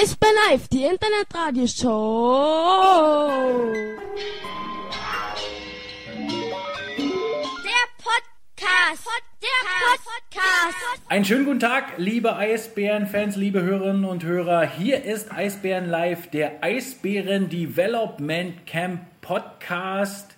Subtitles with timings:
[0.00, 3.30] Eisbär Live, die Internetradioshow.
[7.64, 9.06] Der Podcast.
[9.42, 9.60] Der
[9.92, 11.02] Podcast.
[11.10, 14.62] Einen schönen guten Tag, liebe Eisbären-Fans, liebe Hörerinnen und Hörer.
[14.62, 20.34] Hier ist Eisbären Live, der Eisbären Development Camp Podcast.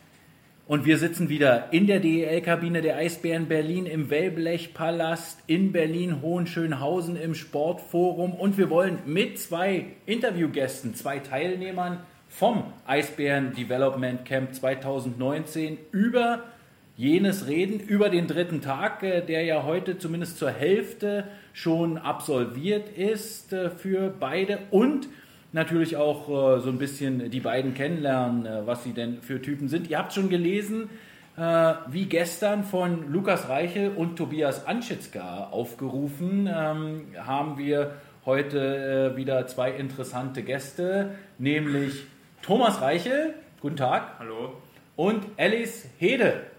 [0.73, 7.35] Und wir sitzen wieder in der DEL-Kabine der Eisbären Berlin im Wellblechpalast in Berlin-Hohenschönhausen im
[7.35, 8.33] Sportforum.
[8.33, 16.45] Und wir wollen mit zwei Interviewgästen, zwei Teilnehmern vom Eisbären Development Camp 2019 über
[16.97, 22.89] jenes reden, über den dritten Tag, äh, der ja heute zumindest zur Hälfte schon absolviert
[22.97, 25.09] ist äh, für beide und
[25.53, 29.69] natürlich auch äh, so ein bisschen die beiden kennenlernen, äh, was sie denn für Typen
[29.69, 29.89] sind.
[29.91, 30.91] Ihr habt schon gelesen,
[31.37, 37.93] äh, wie gestern von Lukas Reichel und Tobias Anschitzka aufgerufen, ähm, haben wir
[38.27, 42.05] heute äh, wieder zwei interessante Gäste, nämlich
[42.43, 44.53] Thomas Reichel, guten Tag, Hallo.
[44.97, 46.52] und Alice Hede.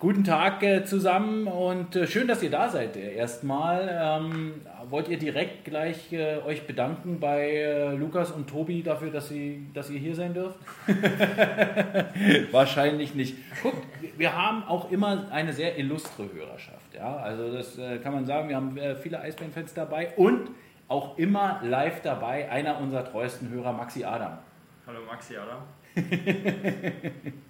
[0.00, 2.96] Guten Tag äh, zusammen und äh, schön, dass ihr da seid.
[2.96, 9.10] Äh, erstmal ähm, wollt ihr direkt gleich äh, euch bedanken bei Lukas und Tobi dafür,
[9.10, 10.58] dass, sie, dass ihr hier sein dürft?
[12.50, 13.36] Wahrscheinlich nicht.
[13.62, 16.94] Guckt, wir haben auch immer eine sehr illustre Hörerschaft.
[16.94, 17.16] Ja?
[17.16, 18.48] Also das kann man sagen.
[18.48, 20.48] Wir haben viele Eisbären-Fans dabei und
[20.88, 24.38] auch immer live dabei einer unserer treuesten Hörer, Maxi Adam.
[24.86, 25.62] Hallo Maxi, oder?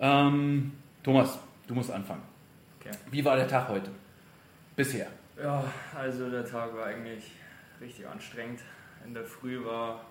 [0.00, 2.22] Ähm, Thomas, du musst anfangen.
[2.80, 2.90] Okay.
[3.10, 3.90] Wie war der Tag heute?
[4.76, 5.08] Bisher.
[5.40, 7.32] Ja, also der Tag war eigentlich
[7.80, 8.60] richtig anstrengend.
[9.04, 10.04] In der Früh war,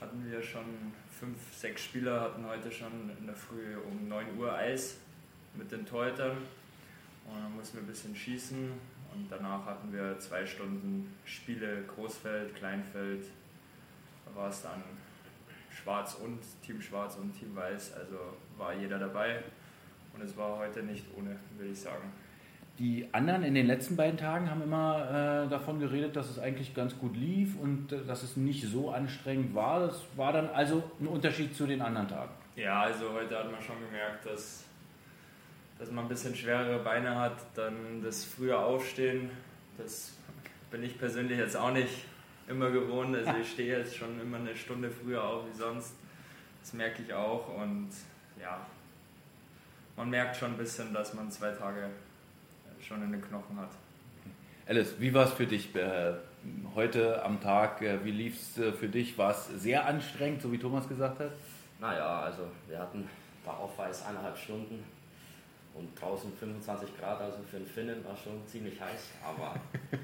[0.00, 4.52] hatten wir schon fünf, sechs Spieler, hatten heute schon in der Früh um 9 Uhr
[4.54, 4.98] Eis
[5.54, 6.36] mit den Torhütern.
[7.26, 8.72] Und dann mussten wir ein bisschen schießen.
[9.12, 13.26] Und danach hatten wir zwei Stunden Spiele, Großfeld, Kleinfeld.
[14.24, 14.82] Da war es dann
[15.70, 19.42] Schwarz und Team Schwarz und Team Weiß, also war jeder dabei.
[20.14, 22.12] Und es war heute nicht ohne, würde ich sagen.
[22.78, 26.74] Die anderen in den letzten beiden Tagen haben immer äh, davon geredet, dass es eigentlich
[26.74, 29.80] ganz gut lief und äh, dass es nicht so anstrengend war.
[29.80, 32.30] Das war dann also ein Unterschied zu den anderen Tagen.
[32.56, 34.64] Ja, also heute hat man schon gemerkt, dass,
[35.78, 37.36] dass man ein bisschen schwerere Beine hat.
[37.54, 39.30] Dann das frühe Aufstehen,
[39.76, 40.16] das
[40.70, 42.04] bin ich persönlich jetzt auch nicht
[42.48, 43.14] immer gewohnt.
[43.14, 45.94] Also ich stehe jetzt schon immer eine Stunde früher auf wie sonst.
[46.62, 47.90] Das merke ich auch und
[48.40, 48.66] ja,
[49.96, 51.90] man merkt schon ein bisschen, dass man zwei Tage
[52.80, 53.70] schon in den Knochen hat.
[54.66, 56.12] Alice, wie war es für dich äh,
[56.74, 57.82] heute am Tag?
[57.82, 59.18] Äh, wie lief es äh, für dich?
[59.18, 61.32] War es sehr anstrengend, so wie Thomas gesagt hat?
[61.80, 63.08] Naja, also wir hatten
[63.44, 64.84] da auf Weiß eineinhalb Stunden
[65.74, 69.54] und draußen 25 Grad, also für den Finnen war schon ziemlich heiß, aber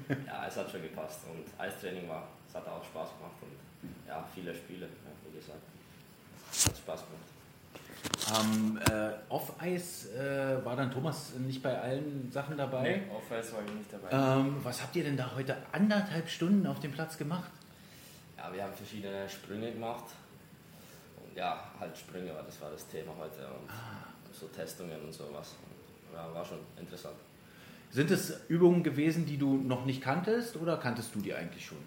[0.25, 4.25] ja, es hat schon gepasst und Eistraining war, es hat auch Spaß gemacht und ja,
[4.33, 5.59] viele Spiele, ja, wie gesagt,
[6.65, 7.27] hat Spaß gemacht.
[8.33, 12.81] Am äh, Off-Eis äh, war dann Thomas nicht bei allen Sachen dabei.
[12.83, 14.39] Nee, Weiß war ich nicht dabei.
[14.39, 17.49] Ähm, was habt ihr denn da heute anderthalb Stunden auf dem Platz gemacht?
[18.37, 20.05] Ja, wir haben verschiedene Sprünge gemacht
[21.23, 23.69] und ja, halt Sprünge, war das war das Thema heute und
[24.33, 25.55] so Testungen und sowas.
[26.13, 27.15] Ja, war schon interessant.
[27.91, 31.77] Sind es Übungen gewesen, die du noch nicht kanntest oder kanntest du die eigentlich schon?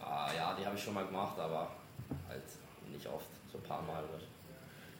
[0.00, 1.70] Ah, ja, die habe ich schon mal gemacht, aber
[2.28, 2.42] halt
[2.92, 4.02] nicht oft, so ein paar Mal.
[4.04, 4.26] Oder so.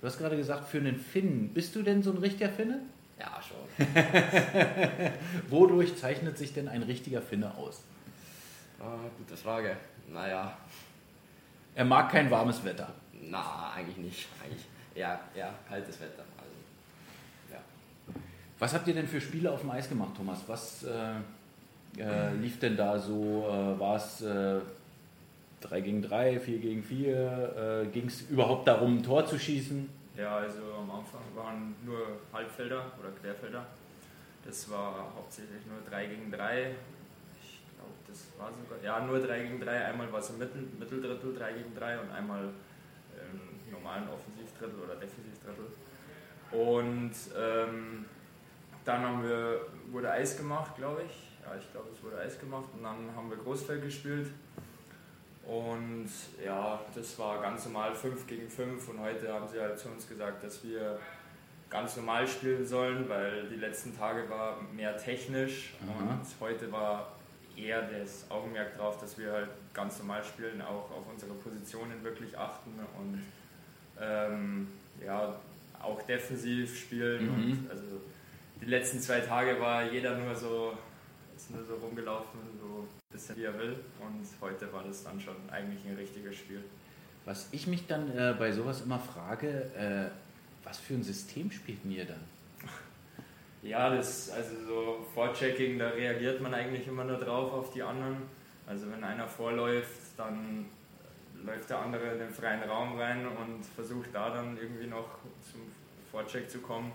[0.00, 1.48] Du hast gerade gesagt, für einen Finnen.
[1.52, 2.80] Bist du denn so ein richtiger Finne?
[3.18, 3.86] Ja, schon.
[5.50, 7.82] Wodurch zeichnet sich denn ein richtiger Finne aus?
[8.80, 9.76] Ah, gute Frage.
[10.12, 10.56] Naja,
[11.74, 12.92] Er mag kein warmes Wetter.
[13.28, 14.28] na, eigentlich nicht.
[14.44, 14.64] Eigentlich
[14.94, 16.22] eher, eher kaltes Wetter.
[16.38, 16.52] Also,
[17.52, 17.58] ja.
[18.60, 20.38] Was habt ihr denn für Spiele auf dem Eis gemacht, Thomas?
[20.46, 23.48] Was äh, äh, lief denn da so?
[23.48, 24.60] Äh, war es äh,
[25.60, 27.84] 3 gegen 3, 4 gegen 4?
[27.84, 29.88] Äh, Ging es überhaupt darum, ein Tor zu schießen?
[30.16, 33.66] Ja, also am Anfang waren nur Halbfelder oder Querfelder.
[34.44, 36.74] Das war hauptsächlich nur 3 gegen 3.
[37.42, 39.84] Ich glaube, das war sogar, ja, nur 3 gegen 3.
[39.84, 42.48] Einmal war es im Mittel, Mitteldrittel 3 gegen 3 und einmal
[43.14, 45.66] im normalen Offensivdrittel oder Defensivdrittel.
[46.50, 48.06] Und ähm,
[48.84, 51.28] dann haben wir, wurde Eis gemacht, glaube ich.
[51.44, 54.28] Ja, ich glaube, es wurde Eis gemacht und dann haben wir Großfeld gespielt.
[55.48, 56.10] Und
[56.44, 60.06] ja, das war ganz normal 5 gegen 5 und heute haben sie halt zu uns
[60.06, 61.00] gesagt, dass wir
[61.70, 66.12] ganz normal spielen sollen, weil die letzten Tage war mehr technisch Aha.
[66.12, 67.12] und heute war
[67.56, 72.36] eher das Augenmerk drauf, dass wir halt ganz normal spielen, auch auf unsere Positionen wirklich
[72.36, 73.22] achten und
[73.98, 74.68] ähm,
[75.04, 75.34] ja,
[75.82, 77.24] auch defensiv spielen.
[77.24, 77.52] Mhm.
[77.52, 77.84] Und also
[78.60, 80.76] die letzten zwei Tage war jeder nur so,
[81.38, 83.76] ist nur so rumgelaufen, so ein bisschen wie er will.
[84.00, 86.64] Und heute war das dann schon eigentlich ein richtiges Spiel.
[87.24, 90.10] Was ich mich dann äh, bei sowas immer frage, äh,
[90.66, 92.20] was für ein System spielt ihr dann?
[93.60, 98.22] Ja, das, also so Vorchecking, da reagiert man eigentlich immer nur drauf auf die anderen.
[98.68, 100.66] Also wenn einer vorläuft, dann
[101.44, 105.18] läuft der andere in den freien Raum rein und versucht da dann irgendwie noch
[105.50, 105.62] zum
[106.12, 106.92] Vorcheck zu kommen.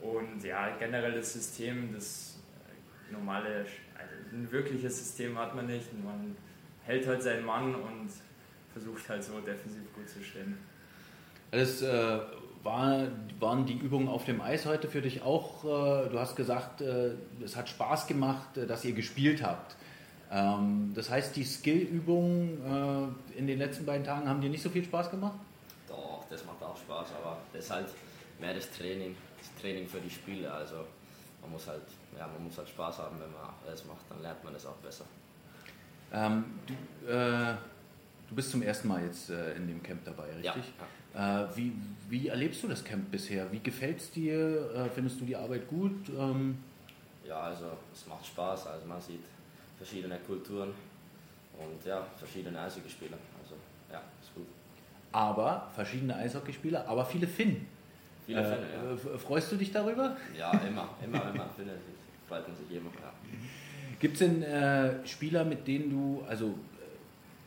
[0.00, 2.37] Und ja, generell das System, das
[3.10, 3.66] normale,
[3.98, 5.86] also ein wirkliches System hat man nicht.
[6.04, 6.36] Man
[6.84, 8.10] hält halt seinen Mann und
[8.72, 10.58] versucht halt so defensiv gut zu stehen.
[11.50, 12.18] Das äh,
[12.62, 13.08] war,
[13.40, 15.64] waren die Übungen auf dem Eis heute für dich auch?
[15.64, 17.12] Äh, du hast gesagt, äh,
[17.42, 19.76] es hat Spaß gemacht, äh, dass ihr gespielt habt.
[20.30, 24.68] Ähm, das heißt, die Skill-Übungen äh, in den letzten beiden Tagen haben dir nicht so
[24.68, 25.38] viel Spaß gemacht?
[25.88, 27.88] Doch, das macht auch Spaß, aber das ist halt
[28.38, 30.52] mehr das Training, das Training für die Spiele.
[30.52, 30.76] Also
[31.48, 31.82] man muss halt,
[32.16, 34.76] ja, man muss halt Spaß haben, wenn man das macht, dann lernt man das auch
[34.76, 35.04] besser.
[36.12, 37.54] Ähm, du, äh,
[38.28, 40.64] du, bist zum ersten Mal jetzt äh, in dem Camp dabei, richtig?
[41.14, 41.44] Ja.
[41.44, 41.72] Äh, wie,
[42.08, 43.50] wie, erlebst du das Camp bisher?
[43.50, 44.70] Wie gefällt es dir?
[44.74, 46.08] Äh, findest du die Arbeit gut?
[46.18, 46.58] Ähm
[47.26, 48.66] ja, also es macht Spaß.
[48.66, 49.24] Also man sieht
[49.76, 50.72] verschiedene Kulturen
[51.58, 53.18] und ja, verschiedene Eishockeyspieler.
[53.42, 53.54] Also
[53.90, 54.46] ja, ist gut.
[55.12, 57.66] Aber verschiedene Eishockeyspieler, aber viele Finnen.
[58.28, 59.18] Viele äh, Finnen, ja.
[59.18, 60.14] Freust du dich darüber?
[60.36, 61.48] Ja, immer, immer, immer.
[62.28, 62.90] Freut man sich immer.
[63.00, 63.10] Ja.
[63.98, 66.52] Gibt es denn äh, Spieler, mit denen du, also äh,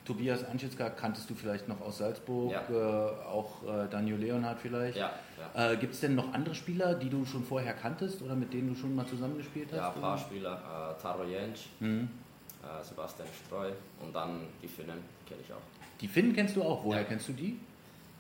[0.06, 2.64] Tobias Anschitzka kanntest du vielleicht noch aus Salzburg, ja.
[2.68, 4.98] äh, auch äh, Daniel Leonhardt vielleicht.
[4.98, 5.12] Ja,
[5.54, 5.74] ja.
[5.74, 8.70] Äh, Gibt es denn noch andere Spieler, die du schon vorher kanntest oder mit denen
[8.70, 9.78] du schon mal zusammengespielt hast?
[9.78, 10.22] Ja, ein paar oder?
[10.24, 10.96] Spieler.
[10.98, 12.10] Äh, Taro Jentsch, mhm.
[12.82, 13.70] Sebastian Streu
[14.02, 15.62] und dann die Finnen kenne ich auch.
[16.00, 16.84] Die Finnen kennst du auch?
[16.84, 17.60] Woher kennst du die?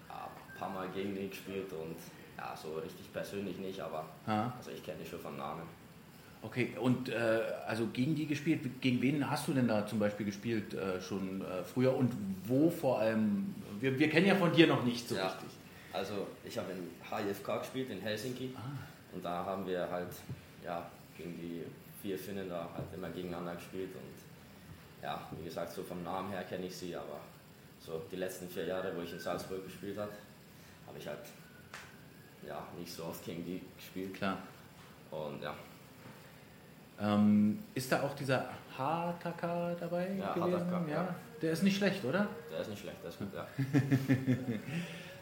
[0.09, 1.95] Ein paar Mal gegen die gespielt und
[2.41, 5.61] ja, so richtig persönlich nicht, aber also ich kenne die schon von Namen.
[6.43, 10.25] Okay, und äh, also gegen die gespielt, gegen wen hast du denn da zum Beispiel
[10.25, 12.11] gespielt äh, schon äh, früher und
[12.45, 13.53] wo vor allem?
[13.79, 15.49] Wir, wir, kennen ja von dir noch nicht so ja, richtig.
[15.93, 16.89] Also ich habe in
[17.27, 18.61] HIFK gespielt in Helsinki ah.
[19.13, 20.09] und da haben wir halt
[20.65, 21.63] ja, gegen die
[22.01, 26.43] vier Finnen da halt immer gegeneinander gespielt und ja, wie gesagt, so vom Namen her
[26.43, 27.19] kenne ich sie, aber
[27.79, 30.11] so die letzten vier Jahre, wo ich in Salzburg gespielt habe,
[30.87, 31.19] habe ich halt
[32.47, 34.13] ja, nicht so oft gegen die gespielt.
[34.13, 34.37] Klar.
[35.11, 35.55] Und ja,
[37.01, 40.67] ähm, ist da auch dieser HTK dabei ja, gewesen?
[40.67, 40.95] HTK, ja.
[40.95, 41.15] ja.
[41.41, 42.27] Der ist nicht schlecht, oder?
[42.51, 43.47] Der ist nicht schlecht, der ist gut, ja.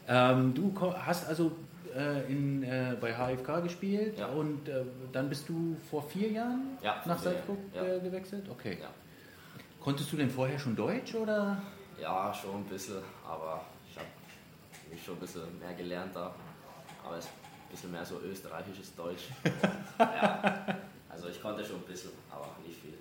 [0.32, 1.54] ähm, du hast also
[1.96, 4.28] äh, in, äh, bei HFK gespielt ja.
[4.28, 4.84] und äh,
[5.14, 8.50] dann bist du vor vier Jahren ja, nach Salzburg äh, gewechselt?
[8.50, 8.80] Okay.
[9.80, 11.62] Konntest du denn vorher schon Deutsch oder?
[12.02, 14.08] Ja, schon ein bisschen, aber ich habe
[15.06, 16.36] schon ein bisschen mehr gelernt da.
[17.04, 19.24] Aber es ist ein bisschen mehr so österreichisches Deutsch.
[20.00, 20.78] Ja,
[21.10, 22.94] also ich konnte schon ein bisschen, aber nicht viel.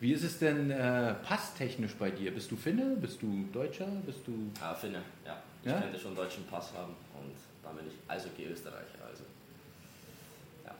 [0.00, 2.30] Wie ist es denn äh, passtechnisch bei dir?
[2.32, 2.96] Bist du Finne?
[3.00, 3.86] Bist du Deutscher?
[4.04, 4.50] Bist du.
[4.60, 5.42] Ja, Finne, ja.
[5.62, 5.80] Ich ja?
[5.80, 9.04] könnte schon deutschen Pass haben und dann bin ich Eishockey-Österreicher.
[9.08, 9.24] Also,
[10.64, 10.74] ja.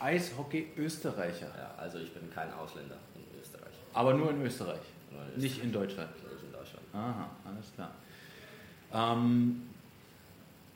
[0.00, 1.48] Eishockey-Österreicher?
[1.56, 3.74] Ja, also ich bin kein Ausländer in Österreich.
[3.92, 4.80] Aber nur in Österreich?
[5.10, 5.42] Nur in Österreich.
[5.42, 6.10] Nicht in Deutschland?
[6.10, 6.84] Nicht in Deutschland.
[6.94, 7.90] Aha, alles klar.
[8.92, 9.68] Ähm,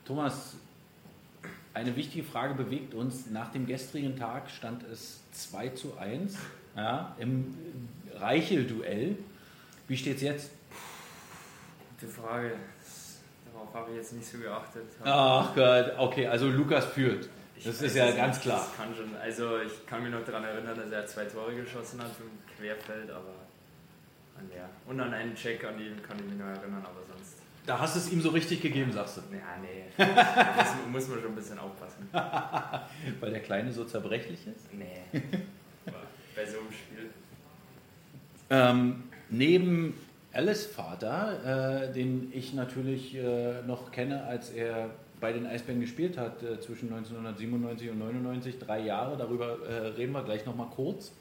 [0.05, 0.55] Thomas,
[1.73, 3.29] eine wichtige Frage bewegt uns.
[3.29, 6.35] Nach dem gestrigen Tag stand es 2 zu 1
[6.75, 7.57] ja, im
[8.15, 9.17] Reichel-Duell.
[9.87, 10.51] Wie steht es jetzt?
[11.99, 12.51] Gute Frage.
[13.51, 14.83] Darauf habe ich jetzt nicht so geachtet.
[15.03, 17.29] Ach Gott, okay, also Lukas führt.
[17.63, 18.67] Das ich ist ja ganz nicht, klar.
[18.75, 22.09] kann schon, also ich kann mich noch daran erinnern, dass er zwei Tore geschossen hat
[22.19, 23.35] im Querfeld, aber
[24.37, 24.67] an der.
[24.87, 27.37] Und an einen Check an ihn kann ich mich noch erinnern, aber sonst.
[27.65, 29.21] Da hast du es ihm so richtig gegeben, sagst du?
[29.35, 29.85] Ja, nee.
[29.97, 32.09] Das muss man schon ein bisschen aufpassen.
[33.19, 34.73] Weil der Kleine so zerbrechlich ist?
[34.73, 35.03] Nee.
[36.35, 37.09] Bei so einem Spiel.
[38.49, 39.93] Ähm, neben
[40.33, 44.89] Alice Vater, äh, den ich natürlich äh, noch kenne, als er
[45.19, 50.13] bei den Eisbären gespielt hat äh, zwischen 1997 und 99, drei Jahre, darüber äh, reden
[50.13, 51.11] wir gleich nochmal kurz.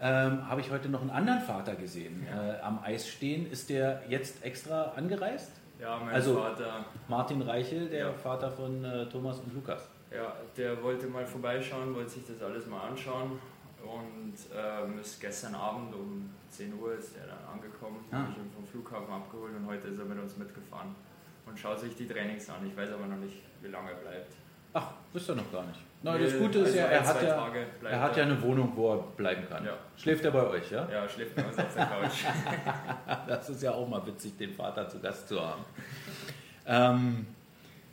[0.00, 2.54] Ähm, habe ich heute noch einen anderen Vater gesehen ja.
[2.54, 3.50] Äh, am Eis stehen.
[3.50, 5.52] Ist der jetzt extra angereist?
[5.80, 6.84] Ja, mein also, Vater.
[7.08, 8.12] Martin Reichel, der ja.
[8.12, 9.88] Vater von äh, Thomas und Lukas.
[10.10, 13.38] Ja, der wollte mal vorbeischauen, wollte sich das alles mal anschauen
[13.82, 18.18] und ähm, ist gestern Abend um 10 Uhr ist er dann angekommen, ah.
[18.18, 20.94] habe ich ihn vom Flughafen abgeholt und heute ist er mit uns mitgefahren
[21.46, 22.66] und schaut sich die Trainings an.
[22.66, 24.32] Ich weiß aber noch nicht, wie lange er bleibt.
[24.74, 25.80] Ach, wisst ihr noch gar nicht.
[26.02, 27.52] Na, das Gute ist also ja, er hat, ja,
[27.88, 29.64] er hat ja eine Wohnung, wo er bleiben kann.
[29.64, 29.78] Ja.
[29.96, 30.86] Schläft er bei euch, ja?
[30.90, 32.24] Ja, schläft bei uns auf der Couch.
[33.26, 35.64] das ist ja auch mal witzig, den Vater zu Gast zu haben.
[36.66, 37.26] Ähm,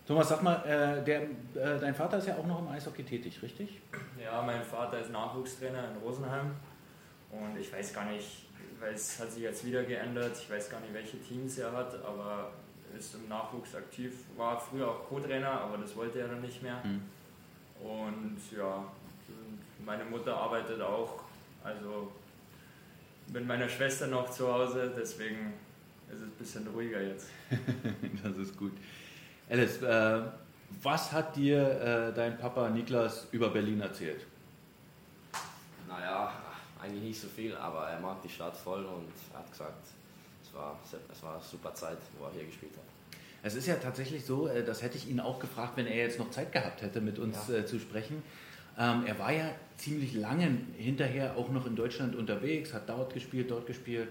[0.06, 3.42] Thomas, sag mal, äh, der, äh, dein Vater ist ja auch noch im Eishockey tätig,
[3.42, 3.80] richtig?
[4.22, 6.52] Ja, mein Vater ist Nachwuchstrainer in Rosenheim
[7.30, 8.48] und ich weiß gar nicht,
[8.82, 10.32] weil es hat sich jetzt wieder geändert.
[10.34, 12.52] Ich weiß gar nicht, welche Teams er hat, aber
[12.98, 14.14] ist im Nachwuchs aktiv.
[14.38, 16.82] War früher auch Co-Trainer, aber das wollte er dann nicht mehr.
[16.84, 17.02] Mhm.
[17.82, 18.86] Und ja,
[19.86, 21.22] meine Mutter arbeitet auch,
[21.64, 22.12] also
[23.28, 25.54] mit meiner Schwester noch zu Hause, deswegen
[26.10, 27.28] ist es ein bisschen ruhiger jetzt.
[28.24, 28.74] das ist gut.
[29.50, 30.22] Alice, äh,
[30.82, 34.26] was hat dir äh, dein Papa Niklas über Berlin erzählt?
[35.88, 36.34] Naja,
[36.82, 39.88] eigentlich nicht so viel, aber er mag die Stadt voll und hat gesagt,
[40.52, 40.80] es war,
[41.12, 42.84] es war eine super Zeit, wo er hier gespielt hat.
[43.44, 46.20] Es ist ja tatsächlich so, äh, das hätte ich ihn auch gefragt, wenn er jetzt
[46.20, 47.56] noch Zeit gehabt hätte, mit uns Ja.
[47.56, 48.22] äh, zu sprechen.
[48.78, 53.50] Ähm, er war ja ziemlich lange hinterher auch noch in Deutschland unterwegs, hat dort gespielt,
[53.52, 54.08] dort gespielt.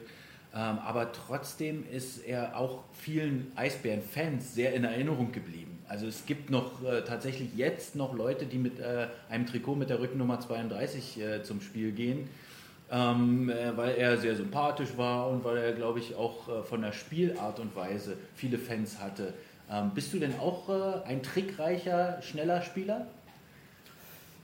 [0.52, 5.78] Ähm, aber trotzdem ist er auch vielen Eisbären-Fans sehr in Erinnerung geblieben.
[5.88, 10.00] Also es gibt noch äh, tatsächlich jetzt noch Leute, die mit einem Trikot mit der
[10.00, 12.28] Rückennummer 32 äh, zum Spiel gehen,
[12.90, 16.82] ähm, äh, weil er sehr sympathisch war und weil er, glaube ich, auch äh, von
[16.82, 19.35] der Spielart und Weise viele Fans hatte.
[19.70, 23.06] Ähm, bist du denn auch äh, ein trickreicher, schneller Spieler?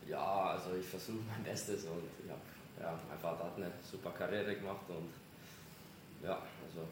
[0.08, 2.38] Ja, also ich versuche mein Bestes und ich hab,
[2.80, 5.10] ja, mein Vater hat eine super Karriere gemacht und
[6.24, 6.86] ja, also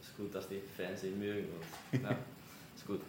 [0.00, 1.48] es ist gut, dass die Fans ihn mögen
[1.92, 2.10] und ja,
[2.76, 3.00] ist gut.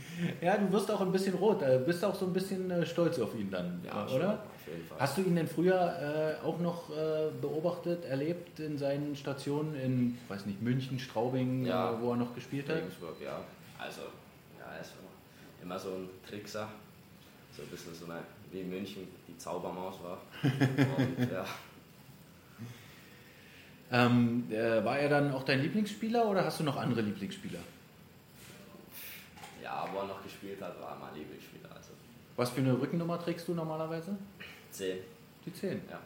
[0.40, 3.18] Ja, du wirst auch ein bisschen rot, äh, bist auch so ein bisschen äh, stolz
[3.20, 4.32] auf ihn dann, Ja, äh, schon, oder?
[4.34, 4.98] Auf jeden Fall.
[5.00, 10.18] Hast du ihn denn früher äh, auch noch äh, beobachtet, erlebt in seinen Stationen in,
[10.28, 11.92] weiß nicht, München, Straubing, Ja.
[11.92, 12.76] äh, wo er noch gespielt hat?
[12.78, 13.40] Regensburg, ja.
[13.78, 14.00] Also,
[14.58, 14.92] ja, er ist
[15.62, 16.68] immer so ein Trickser.
[17.56, 18.20] So ein bisschen so eine,
[18.52, 20.18] wie in München die Zaubermaus war.
[20.42, 21.44] Und ja,
[23.90, 27.60] Ähm, äh, war er dann auch dein Lieblingsspieler oder hast du noch andere Lieblingsspieler?
[29.68, 31.70] Ja, wo er noch gespielt hat, war mein Lieblingsspieler.
[31.74, 31.90] Also
[32.36, 34.16] Was für eine Rückennummer trägst du normalerweise?
[34.70, 34.98] 10,
[35.44, 35.82] Die 10.
[35.90, 36.00] Ja.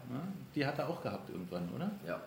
[0.54, 1.90] Die hat er auch gehabt irgendwann, oder?
[2.07, 2.21] ja.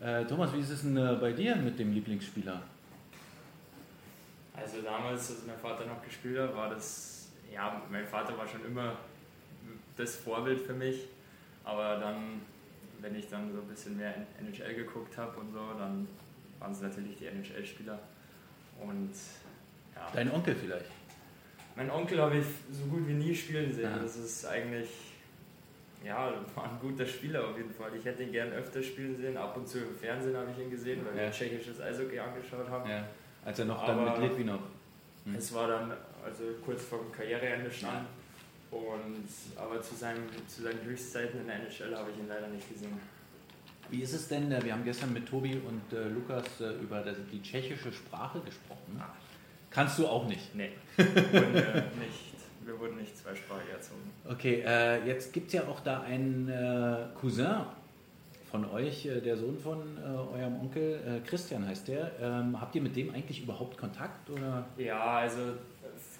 [0.00, 2.60] Äh, Thomas, wie ist es denn äh, bei dir mit dem Lieblingsspieler?
[4.54, 8.64] Also damals, als mein Vater noch gespielt hat, war das, ja, mein Vater war schon
[8.64, 8.96] immer
[9.96, 11.06] das Vorbild für mich.
[11.64, 12.42] Aber dann,
[13.00, 16.08] wenn ich dann so ein bisschen mehr NHL geguckt habe und so, dann
[16.58, 17.98] waren es natürlich die NHL-Spieler.
[18.80, 19.12] Und
[20.08, 20.86] ja, Dein Onkel vielleicht?
[21.76, 23.90] mein Onkel habe ich so gut wie nie spielen sehen.
[23.90, 23.98] Ja.
[23.98, 24.88] Das ist eigentlich,
[26.04, 27.90] ja, war ein guter Spieler auf jeden Fall.
[27.98, 29.36] Ich hätte ihn gern öfter spielen sehen.
[29.36, 31.30] Ab und zu im Fernsehen habe ich ihn gesehen, weil wir Ja.
[31.30, 32.88] tschechisches Eishockey angeschaut haben.
[32.90, 33.06] Ja.
[33.44, 34.60] Als er noch dann Aber- mit Litvinov.
[35.24, 35.34] Mhm.
[35.36, 35.92] Es war dann
[36.24, 38.06] also kurz vor dem Karriereende stand.
[38.70, 42.68] Und, aber zu seinen, zu seinen Höchstzeiten in der NHL habe ich ihn leider nicht
[42.72, 42.98] gesehen.
[43.90, 47.00] Wie ist es denn, äh, wir haben gestern mit Tobi und äh, Lukas äh, über
[47.00, 49.02] das, die tschechische Sprache gesprochen.
[49.72, 50.54] Kannst du auch nicht?
[50.54, 54.10] Nee, wir wurden, äh, nicht, wir wurden nicht zweisprachig erzogen.
[54.28, 57.64] Okay, äh, jetzt gibt es ja auch da einen äh, Cousin
[58.50, 62.12] von euch, äh, der Sohn von äh, eurem Onkel, äh, Christian heißt der.
[62.20, 64.28] Ähm, habt ihr mit dem eigentlich überhaupt Kontakt?
[64.28, 64.66] Oder?
[64.76, 65.40] Ja, also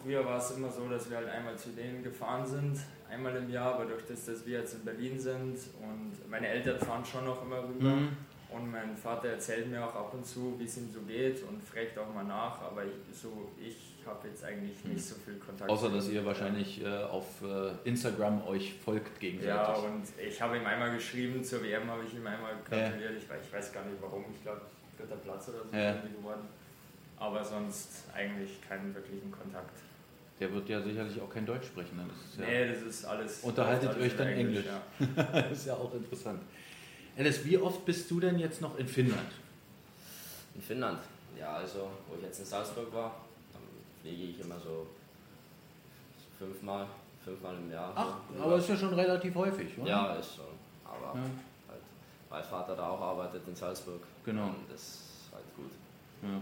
[0.03, 2.79] früher war es immer so, dass wir halt einmal zu denen gefahren sind,
[3.11, 6.79] einmal im Jahr, aber durch das, dass wir jetzt in Berlin sind und meine Eltern
[6.79, 7.97] fahren schon noch immer rüber.
[7.97, 8.09] Mhm.
[8.55, 11.63] Und mein Vater erzählt mir auch ab und zu, wie es ihm so geht und
[11.63, 15.71] fragt auch mal nach, aber ich, so, ich habe jetzt eigentlich nicht so viel Kontakt.
[15.71, 19.49] Außer, dass ihr wahrscheinlich äh, auf äh, Instagram euch folgt gegenseitig.
[19.55, 23.15] Ja, und ich habe ihm einmal geschrieben, zur WM habe ich ihm einmal gratuliert.
[23.17, 24.63] Ich, weiß, ich weiß gar nicht warum, ich glaube,
[24.99, 25.93] dritter Platz oder so Ja.
[26.17, 26.49] geworden.
[27.19, 29.79] Aber sonst eigentlich keinen wirklichen Kontakt.
[30.41, 31.97] Der wird ja sicherlich auch kein Deutsch sprechen.
[31.97, 33.41] Dann ist ja Nee, das ist alles.
[33.45, 34.67] Unterhaltet alles euch dann Englisch?
[34.67, 35.07] Ja.
[35.33, 36.43] das ist ja auch interessant.
[37.17, 39.31] Alice, wie oft bist du denn jetzt noch in Finnland?
[40.55, 40.99] In Finnland,
[41.39, 43.17] ja, also wo ich jetzt in Salzburg war,
[43.53, 43.63] dann
[44.01, 44.87] fliege ich immer so
[46.39, 46.87] fünfmal,
[47.25, 47.93] fünfmal im Jahr.
[47.95, 49.89] Ach, so aber ist ja schon relativ häufig, oder?
[49.89, 50.45] Ja, ist schon.
[50.85, 51.23] Aber Ja.
[51.69, 51.81] halt,
[52.29, 54.01] weil Vater da auch arbeitet in Salzburg.
[54.25, 54.47] Genau.
[54.47, 55.71] Und das ist halt gut.
[56.23, 56.41] Ja.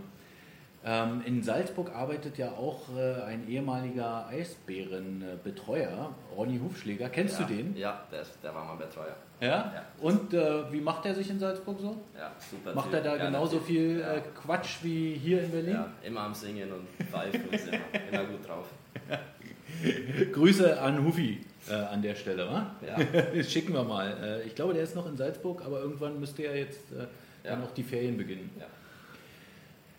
[0.83, 7.11] Ähm, in Salzburg arbeitet ja auch äh, ein ehemaliger Eisbärenbetreuer, Ronny Hufschläger.
[7.11, 7.77] Kennst ja, du den?
[7.77, 9.15] Ja, der, ist, der war mein Betreuer.
[9.41, 9.47] Ja?
[9.49, 9.85] Ja.
[10.01, 11.97] Und äh, wie macht er sich in Salzburg so?
[12.17, 12.75] Ja, super.
[12.75, 13.79] Macht er da Ja, genauso natürlich.
[13.79, 15.75] viel äh, Quatsch wie hier in Berlin?
[15.75, 18.67] Ja, immer am Singen und pfeifen und immer, immer gut drauf.
[20.33, 22.75] Grüße an Hufi äh, an der Stelle, wa?
[22.87, 24.17] Ja, Schicken wir mal.
[24.23, 27.07] Äh, ich glaube, der ist noch in Salzburg, aber irgendwann müsste ja jetzt äh,
[27.43, 28.51] dann auch die Ferien beginnen.
[28.59, 28.67] ja.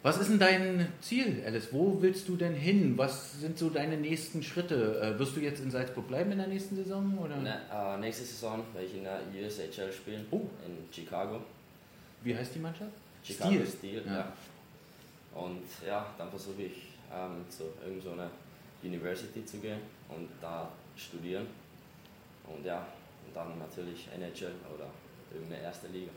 [0.04, 1.68] Was ist denn dein Ziel, Alice?
[1.72, 2.98] Wo willst du denn hin?
[2.98, 5.00] Was sind so deine nächsten Schritte?
[5.00, 7.16] Äh, wirst du jetzt in Salzburg bleiben in der nächsten Saison?
[7.20, 7.38] Oder?
[7.38, 10.42] Ne, äh, nächste Saison werde ich in der USHL spielen, Oh.
[10.66, 11.42] in Chicago.
[12.24, 12.92] Wie heißt die Mannschaft?
[13.24, 13.68] Chicago Steel.
[13.68, 14.14] Steel, Ja.
[14.18, 14.34] ja.
[15.40, 18.32] Und ja, dann versuche ich ähm, zu irgendeiner so einer
[18.84, 19.80] University zu gehen
[20.10, 20.68] und da
[20.98, 21.46] studieren.
[22.48, 22.88] Und ja,
[23.28, 24.88] und dann natürlich NHL oder
[25.32, 26.10] irgendeine erste Liga.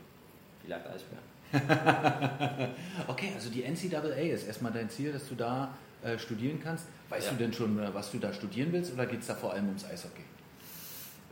[0.63, 1.34] vielleicht Eisbären.
[3.07, 5.73] okay, also die NCAA ist erstmal dein Ziel, dass du da
[6.03, 6.85] äh, studieren kannst.
[7.09, 7.31] Weißt Ja.
[7.33, 9.67] du denn schon, äh, was du da studieren willst oder geht es da vor allem
[9.67, 10.23] ums Eishockey?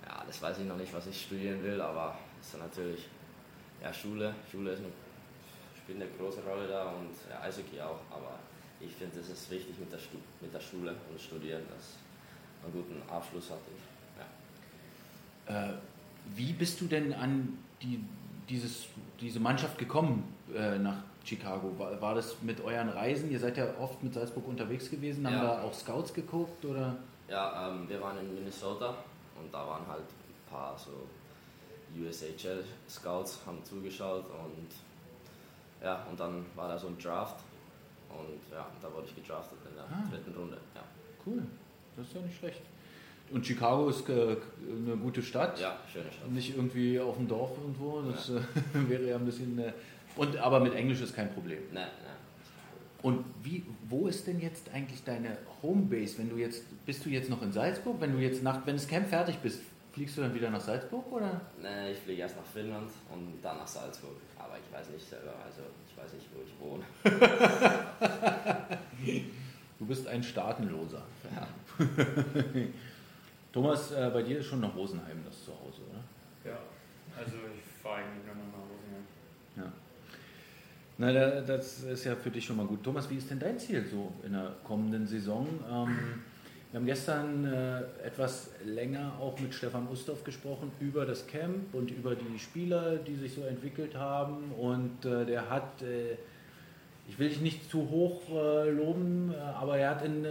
[0.07, 3.07] Ja, das weiß ich noch nicht, was ich studieren will, aber es ist natürlich,
[3.81, 4.89] ja, Schule, Schule ist eine,
[5.83, 8.39] spielt eine große Rolle da und ja, Eishockey auch, aber
[8.79, 9.99] ich finde, es ist wichtig mit der,
[10.41, 11.95] mit der Schule und Studieren, dass
[12.61, 13.59] man einen guten Abschluss hat.
[15.49, 15.69] Ja.
[15.69, 15.73] Äh,
[16.35, 17.99] wie bist du denn an die,
[18.49, 18.85] dieses,
[19.19, 20.23] diese Mannschaft gekommen
[20.55, 21.71] äh, nach Chicago?
[21.77, 23.31] War, war das mit euren Reisen?
[23.31, 25.43] Ihr seid ja oft mit Salzburg unterwegs gewesen, haben Ja.
[25.55, 26.95] da auch Scouts geguckt oder?
[27.29, 28.89] Ja, ähm, wir waren in Minnesota
[29.41, 30.91] und da waren halt ein paar so
[31.97, 34.67] USHL Scouts, haben zugeschaut und
[35.83, 37.37] ja, und dann war da so ein Draft
[38.09, 40.03] und ja, da wurde ich gedraftet in der Ah.
[40.09, 40.57] dritten Runde.
[40.75, 40.81] Ja,
[41.25, 41.43] Cool,
[41.95, 42.61] das ist ja nicht schlecht.
[43.33, 45.59] Und Chicago ist äh, eine gute Stadt.
[45.59, 46.29] ja schöne Stadt.
[46.31, 48.03] Nicht irgendwie auf dem Dorf irgendwo.
[48.03, 48.39] Das äh,
[48.89, 49.57] wäre ja ein bisschen.
[49.57, 49.73] Äh,
[50.15, 51.57] und, aber mit Englisch ist kein Problem.
[51.73, 51.87] Ne, ne.
[53.01, 56.19] Und wie, wo ist denn jetzt eigentlich deine Homebase?
[56.19, 57.95] Wenn du jetzt, bist du jetzt noch in Salzburg?
[57.99, 59.61] Wenn du jetzt nach, wenn das Camp fertig bist,
[59.93, 61.41] fliegst du dann wieder nach Salzburg oder?
[61.59, 64.15] Ne, ich fliege erst nach Finnland und dann nach Salzburg.
[64.37, 66.83] Aber ich weiß nicht selber, also ich weiß nicht, wo ich wohne.
[69.79, 71.01] Du bist ein Staatenloser.
[71.35, 71.47] Ja.
[73.53, 76.51] Thomas, äh, bei dir ist schon noch Rosenheim das Zuhause, oder?
[76.51, 76.57] Ja,
[77.17, 79.05] also ich fahre eigentlich nur noch nach Rosenheim.
[79.57, 79.71] Ja.
[80.97, 82.83] Na, da- das ist ja für dich schon mal gut.
[82.83, 85.47] Thomas, wie ist denn dein Ziel so in der kommenden Saison?
[85.71, 86.21] Ähm,
[86.71, 91.91] wir haben gestern äh, etwas länger auch mit Stefan Ustorf gesprochen über das Camp und
[91.91, 94.51] über die Spieler, die sich so entwickelt haben.
[94.53, 96.13] Und äh, der hat, äh,
[97.07, 100.29] ich will dich nicht zu hoch äh, loben, äh, aber er hat in äh,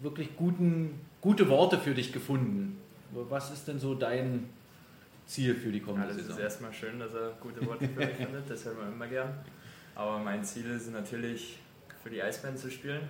[0.00, 2.78] wirklich guten, gute Worte für dich gefunden.
[3.12, 4.48] Was ist denn so dein
[5.26, 6.42] Ziel für die Ja, kommende das ist Saison?
[6.42, 9.32] erstmal schön, dass er gute Worte für mich findet, das hört man immer gern.
[9.94, 11.58] Aber mein Ziel ist natürlich,
[12.02, 13.02] für die Eisbären zu spielen,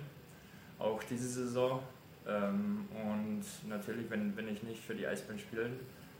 [0.79, 1.81] auch diese Saison.
[2.27, 5.69] Ähm, Und natürlich, wenn, wenn ich nicht für die Eisbären spiele,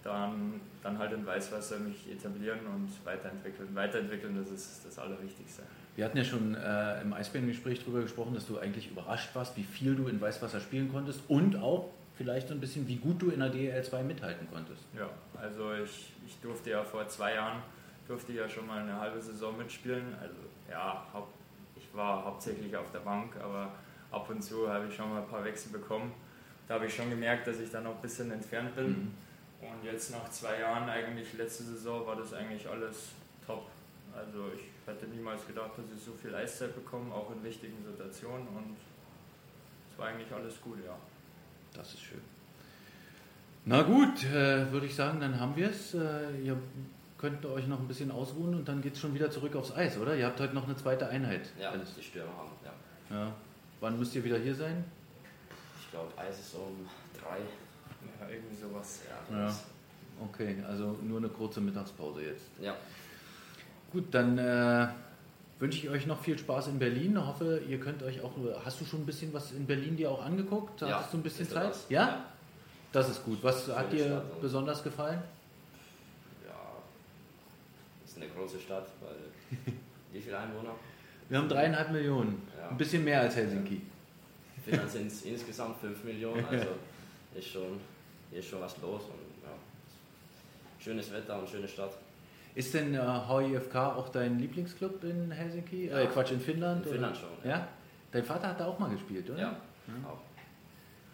[0.04, 3.70] dann, dann halt in Weißwasser mich etablieren und weiterentwickeln.
[3.74, 5.64] Weiterentwickeln, das ist das Allerwichtigste.
[5.96, 9.64] Wir hatten ja schon äh, im Eisbärengespräch darüber gesprochen, dass du eigentlich überrascht warst, wie
[9.64, 13.30] viel du in Weißwasser spielen konntest und auch vielleicht so ein bisschen, wie gut du
[13.30, 14.84] in der DL 2 mithalten konntest.
[14.98, 17.62] Ja, also ich, ich durfte ja vor zwei Jahren,
[18.08, 20.16] durfte ja schon mal eine halbe Saison mitspielen.
[20.20, 20.36] Also
[20.70, 21.34] ja, haupt,
[21.76, 23.72] ich war hauptsächlich auf der Bank, aber
[24.12, 26.12] ab und zu habe ich schon mal ein paar Wechsel bekommen.
[26.68, 28.88] Da habe ich schon gemerkt, dass ich dann noch ein bisschen entfernt bin.
[28.88, 29.12] Mhm.
[29.70, 33.10] Und jetzt nach zwei Jahren, eigentlich letzte Saison, war das eigentlich alles
[33.46, 33.68] top.
[34.16, 38.48] Also ich hätte niemals gedacht, dass ich so viel Eiszeit bekomme, auch in wichtigen Situationen.
[38.48, 38.76] Und
[39.92, 40.96] es war eigentlich alles gut, ja.
[41.74, 42.22] Das ist schön.
[43.66, 45.94] Na gut, äh, würde ich sagen, dann haben wir es.
[45.94, 46.58] Äh, ihr
[47.18, 49.98] könnt euch noch ein bisschen ausruhen und dann geht es schon wieder zurück aufs Eis,
[49.98, 50.16] oder?
[50.16, 51.50] Ihr habt heute noch eine zweite Einheit.
[51.58, 51.96] Ja, Alles.
[51.96, 53.18] die Stürmer haben, ja.
[53.18, 53.34] Ja.
[53.80, 54.84] Wann müsst ihr wieder hier sein?
[55.80, 56.86] Ich glaube, Eis ist um
[57.18, 57.38] drei.
[58.24, 59.02] Ja, irgendwie sowas.
[59.32, 59.56] Ja, Ja.
[60.32, 62.46] Okay, also nur eine kurze Mittagspause jetzt.
[62.62, 62.76] ja.
[63.92, 64.88] Gut, dann äh,
[65.60, 67.16] wünsche ich euch noch viel Spaß in Berlin.
[67.16, 68.32] Ich hoffe, ihr könnt euch auch.
[68.66, 70.82] Hast du schon ein bisschen was in Berlin dir auch angeguckt?
[70.82, 71.76] Ja, Hattest du ein bisschen Zeit?
[71.90, 72.08] Ja?
[72.08, 72.26] Ja.
[72.92, 73.38] Das ist gut.
[73.44, 75.22] Was hat Schöne dir Stadt besonders gefallen?
[76.48, 76.54] Ja,
[78.04, 79.74] ist eine große Stadt, weil
[80.12, 80.74] wie viele Einwohner?
[81.30, 82.42] Wir haben dreieinhalb Millionen.
[82.60, 82.70] Ja.
[82.70, 83.82] Ein bisschen mehr als Helsinki.
[84.66, 86.68] Finnland sind es insgesamt 5 Millionen, also
[87.36, 87.80] ist schon,
[88.34, 89.50] hier ist schon was los und ja,
[90.84, 91.92] schönes Wetter und schöne Stadt.
[92.56, 95.88] Ist denn äh, HIFK auch dein Lieblingsclub in Helsinki?
[95.88, 96.00] Ja.
[96.00, 96.86] Äh, Quatsch, in Finnland?
[96.86, 97.50] In Finnland schon, Ja.
[97.58, 97.68] ja.
[98.12, 99.40] Dein Vater hat da auch mal gespielt, oder?
[99.40, 99.56] Ja,
[99.88, 100.10] Ja.
[100.10, 100.20] auch.